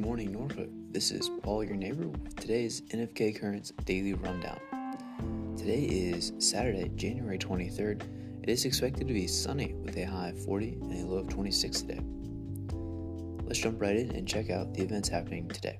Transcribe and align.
morning, 0.00 0.32
Norfolk. 0.32 0.68
This 0.90 1.12
is 1.12 1.30
Paul, 1.44 1.62
your 1.62 1.76
neighbor, 1.76 2.08
with 2.08 2.34
today's 2.34 2.80
NFK 2.90 3.40
Currents 3.40 3.72
Daily 3.84 4.14
Rundown. 4.14 4.58
Today 5.56 5.82
is 5.84 6.32
Saturday, 6.40 6.90
January 6.96 7.38
23rd. 7.38 8.02
It 8.42 8.48
is 8.48 8.64
expected 8.64 9.06
to 9.06 9.14
be 9.14 9.28
sunny 9.28 9.74
with 9.74 9.96
a 9.96 10.02
high 10.02 10.30
of 10.30 10.44
40 10.44 10.72
and 10.72 10.92
a 10.92 11.06
low 11.06 11.18
of 11.18 11.28
26 11.28 11.82
today. 11.82 12.00
Let's 13.44 13.60
jump 13.60 13.80
right 13.80 13.94
in 13.94 14.10
and 14.10 14.26
check 14.26 14.50
out 14.50 14.74
the 14.74 14.82
events 14.82 15.08
happening 15.08 15.46
today. 15.46 15.78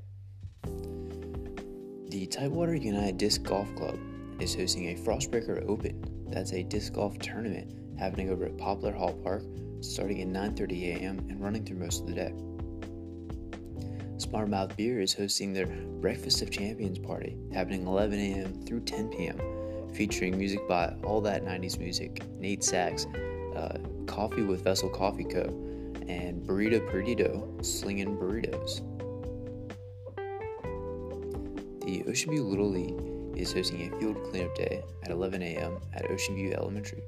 The 2.11 2.29
Tidewater 2.31 2.77
United 2.77 3.19
Disc 3.19 3.43
Golf 3.43 3.75
Club 3.75 3.99
is 4.39 4.55
hosting 4.55 4.91
a 4.91 4.95
Frostbreaker 4.95 5.69
Open. 5.69 6.01
That's 6.29 6.53
a 6.53 6.63
disc 6.63 6.93
golf 6.93 7.19
tournament 7.19 7.99
happening 7.99 8.31
over 8.31 8.45
at 8.45 8.57
Poplar 8.57 8.93
Hall 8.93 9.15
Park 9.15 9.43
starting 9.81 10.23
at 10.23 10.29
9:30 10.29 10.95
a.m. 10.95 11.19
and 11.29 11.43
running 11.43 11.65
through 11.65 11.79
most 11.79 12.03
of 12.03 12.07
the 12.07 12.15
day. 12.15 12.33
Smart 14.21 14.77
Beer 14.77 15.01
is 15.01 15.15
hosting 15.15 15.55
their 15.55 15.65
Breakfast 15.67 16.43
of 16.43 16.51
Champions 16.51 16.99
party 16.99 17.39
happening 17.55 17.87
11 17.87 18.19
a.m. 18.19 18.67
through 18.67 18.81
10 18.81 19.09
p.m., 19.09 19.41
featuring 19.95 20.37
music 20.37 20.69
by 20.69 20.95
All 21.05 21.23
That 21.23 21.43
90s 21.43 21.79
Music, 21.79 22.23
Nate 22.39 22.63
Sachs, 22.63 23.07
uh, 23.57 23.79
Coffee 24.07 24.43
with 24.43 24.63
Vessel 24.63 24.91
Coffee 24.91 25.25
Co., 25.25 25.45
and 26.07 26.47
Burrito 26.47 26.87
Perdido 26.91 27.49
slinging 27.63 28.19
burritos. 28.19 28.83
The 31.87 32.05
Ocean 32.07 32.31
View 32.33 32.45
Little 32.45 32.69
League 32.69 33.41
is 33.41 33.55
hosting 33.55 33.91
a 33.91 33.99
field 33.99 34.23
cleanup 34.25 34.55
day 34.55 34.83
at 35.03 35.11
11 35.11 35.41
a.m. 35.41 35.79
at 35.95 36.11
Ocean 36.11 36.35
View 36.35 36.53
Elementary. 36.53 37.03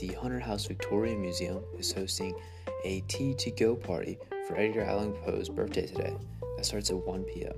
The 0.00 0.12
Hunter 0.20 0.40
House 0.40 0.66
Victorian 0.66 1.20
Museum 1.20 1.64
is 1.78 1.90
hosting 1.90 2.34
a 2.84 3.00
tea 3.08 3.34
to 3.34 3.50
go 3.50 3.74
party 3.74 4.18
for 4.46 4.56
Edgar 4.56 4.82
Allan 4.82 5.12
Poe's 5.12 5.48
birthday 5.48 5.86
today. 5.86 6.14
That 6.56 6.66
starts 6.66 6.90
at 6.90 6.96
1 6.96 7.24
p.m. 7.24 7.54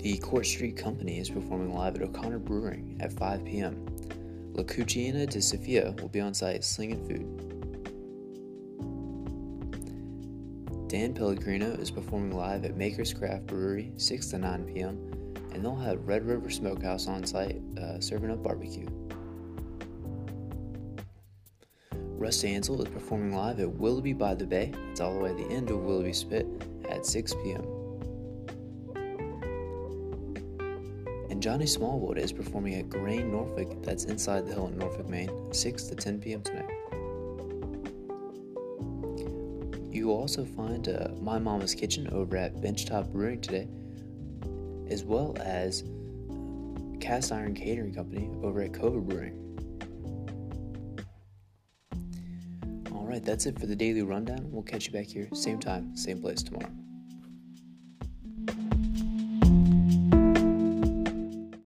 The, 0.00 0.18
Court 0.18 0.46
Street 0.46 0.76
Company 0.76 1.18
is 1.18 1.28
performing 1.28 1.74
live 1.74 1.96
at 1.96 2.02
O'Connor 2.02 2.38
Brewing 2.38 2.96
at 3.00 3.12
5 3.12 3.44
p.m. 3.44 3.84
La 4.52 4.62
Cucina 4.62 5.28
de 5.28 5.40
Sofia 5.40 5.94
will 6.00 6.08
be 6.08 6.20
on 6.20 6.34
site 6.34 6.62
slinging 6.62 7.04
food. 7.06 7.48
Dan 10.88 11.14
Pellegrino 11.14 11.72
is 11.72 11.90
performing 11.90 12.36
live 12.36 12.64
at 12.64 12.76
Maker's 12.76 13.12
Craft 13.12 13.46
Brewery 13.46 13.92
6 13.96 14.26
to 14.28 14.38
9 14.38 14.64
p.m. 14.72 14.98
and 15.52 15.64
they'll 15.64 15.74
have 15.76 16.06
Red 16.06 16.24
River 16.26 16.48
Smokehouse 16.50 17.06
on 17.06 17.24
site 17.24 17.60
uh, 17.80 18.00
serving 18.00 18.30
up 18.30 18.42
barbecue. 18.42 18.86
Russ 22.18 22.42
Ansel 22.42 22.82
is 22.82 22.88
performing 22.88 23.32
live 23.32 23.60
at 23.60 23.70
Willoughby 23.74 24.12
by 24.12 24.34
the 24.34 24.44
Bay. 24.44 24.72
It's 24.90 25.00
all 25.00 25.14
the 25.14 25.20
way 25.20 25.30
at 25.30 25.36
the 25.36 25.46
end 25.54 25.70
of 25.70 25.78
Willoughby 25.78 26.12
Spit 26.12 26.48
at 26.90 27.06
6 27.06 27.32
p.m. 27.44 27.62
And 31.30 31.40
Johnny 31.40 31.66
Smallwood 31.66 32.18
is 32.18 32.32
performing 32.32 32.74
at 32.74 32.90
Grain 32.90 33.30
Norfolk, 33.30 33.84
that's 33.84 34.06
inside 34.06 34.46
the 34.48 34.52
Hilton 34.52 34.78
Norfolk, 34.78 35.08
Main, 35.08 35.30
6 35.54 35.82
to 35.84 35.94
10 35.94 36.20
p.m. 36.20 36.42
tonight. 36.42 36.68
You 39.92 40.08
will 40.08 40.16
also 40.16 40.44
find 40.44 40.88
uh, 40.88 41.10
My 41.20 41.38
Mama's 41.38 41.76
Kitchen 41.76 42.08
over 42.10 42.36
at 42.36 42.56
Benchtop 42.56 43.12
Brewing 43.12 43.40
today, 43.40 43.68
as 44.90 45.04
well 45.04 45.36
as 45.38 45.84
Cast 46.98 47.30
Iron 47.30 47.54
Catering 47.54 47.94
Company 47.94 48.28
over 48.42 48.60
at 48.60 48.72
Cova 48.72 49.00
Brewing. 49.00 49.44
Alright, 53.18 53.26
that's 53.26 53.46
it 53.46 53.58
for 53.58 53.66
the 53.66 53.74
daily 53.74 54.02
rundown. 54.02 54.48
We'll 54.48 54.62
catch 54.62 54.86
you 54.86 54.92
back 54.92 55.08
here, 55.08 55.28
same 55.32 55.58
time, 55.58 55.96
same 55.96 56.20
place 56.20 56.40
tomorrow. 56.40 56.70